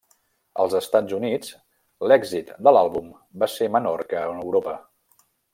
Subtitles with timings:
[0.61, 1.51] Als Estats Units,
[2.11, 3.13] l'èxit de l'àlbum
[3.45, 4.79] va ser menor que en Europa.